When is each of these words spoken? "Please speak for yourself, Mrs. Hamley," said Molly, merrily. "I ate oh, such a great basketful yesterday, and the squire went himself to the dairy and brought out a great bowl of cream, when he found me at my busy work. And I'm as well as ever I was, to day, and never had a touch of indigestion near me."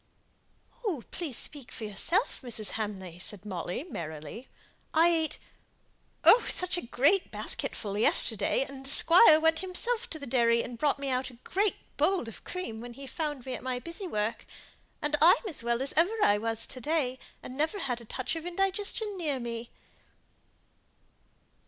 "Please 1.11 1.37
speak 1.37 1.71
for 1.71 1.83
yourself, 1.83 2.41
Mrs. 2.41 2.71
Hamley," 2.71 3.19
said 3.19 3.45
Molly, 3.45 3.83
merrily. 3.83 4.47
"I 4.95 5.09
ate 5.09 5.37
oh, 6.23 6.43
such 6.49 6.75
a 6.75 6.81
great 6.81 7.29
basketful 7.29 7.95
yesterday, 7.95 8.65
and 8.67 8.83
the 8.83 8.89
squire 8.89 9.39
went 9.39 9.59
himself 9.59 10.09
to 10.09 10.17
the 10.17 10.25
dairy 10.25 10.63
and 10.63 10.79
brought 10.79 11.03
out 11.03 11.29
a 11.29 11.35
great 11.43 11.75
bowl 11.97 12.21
of 12.27 12.43
cream, 12.43 12.81
when 12.81 12.93
he 12.93 13.05
found 13.05 13.45
me 13.45 13.53
at 13.53 13.61
my 13.61 13.77
busy 13.77 14.07
work. 14.07 14.47
And 15.03 15.15
I'm 15.21 15.37
as 15.47 15.63
well 15.63 15.83
as 15.83 15.93
ever 15.93 16.15
I 16.23 16.39
was, 16.39 16.65
to 16.65 16.81
day, 16.81 17.19
and 17.43 17.55
never 17.55 17.77
had 17.77 18.01
a 18.01 18.05
touch 18.05 18.35
of 18.35 18.43
indigestion 18.47 19.15
near 19.19 19.39
me." 19.39 19.69